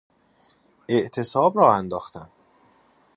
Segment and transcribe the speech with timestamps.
[0.89, 2.29] اعتصاب راه انداختن